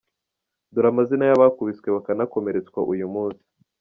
Dore 0.73 0.87
amazina 0.93 1.23
y’abakubiswe 1.27 1.87
bakanakomeretswa 1.95 2.79
uyu 2.93 3.05
munsi: 3.13 3.45